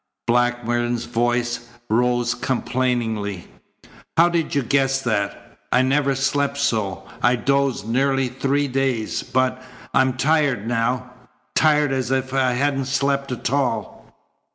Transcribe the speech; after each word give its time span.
Blackburn's 0.25 1.05
voice 1.05 1.69
rose 1.87 2.33
complainingly. 2.33 3.47
"How 4.17 4.29
did 4.29 4.55
you 4.55 4.63
guess 4.63 4.99
that? 5.03 5.59
I 5.71 5.83
never 5.83 6.15
slept 6.15 6.57
so. 6.57 7.05
I 7.21 7.35
dozed 7.35 7.87
nearly 7.87 8.27
three 8.27 8.67
days, 8.67 9.21
but 9.21 9.61
I'm 9.93 10.13
tired 10.13 10.65
now 10.67 11.11
tired 11.53 11.91
as 11.91 12.09
if 12.09 12.33
I 12.33 12.53
hadn't 12.53 12.85
slept 12.85 13.31
at 13.31 13.51
all." 13.51 14.11